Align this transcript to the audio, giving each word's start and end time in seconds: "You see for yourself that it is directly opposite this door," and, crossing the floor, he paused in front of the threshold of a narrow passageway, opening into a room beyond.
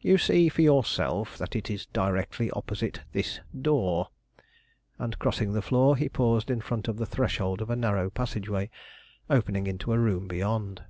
"You 0.00 0.16
see 0.16 0.48
for 0.48 0.62
yourself 0.62 1.36
that 1.38 1.56
it 1.56 1.68
is 1.72 1.86
directly 1.86 2.52
opposite 2.52 3.00
this 3.10 3.40
door," 3.62 4.10
and, 4.96 5.18
crossing 5.18 5.54
the 5.54 5.60
floor, 5.60 5.96
he 5.96 6.08
paused 6.08 6.52
in 6.52 6.60
front 6.60 6.86
of 6.86 6.98
the 6.98 7.04
threshold 7.04 7.60
of 7.60 7.68
a 7.70 7.74
narrow 7.74 8.08
passageway, 8.08 8.70
opening 9.28 9.66
into 9.66 9.92
a 9.92 9.98
room 9.98 10.28
beyond. 10.28 10.84